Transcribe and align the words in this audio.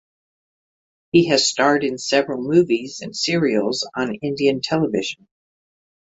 He 1.11 1.27
has 1.27 1.47
starred 1.47 1.83
in 1.83 1.99
several 1.99 2.41
movies 2.41 3.01
and 3.01 3.15
serials 3.15 3.87
on 3.95 4.15
Indian 4.15 4.59
television. 4.59 5.27